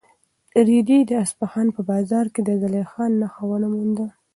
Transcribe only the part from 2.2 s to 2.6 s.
کې د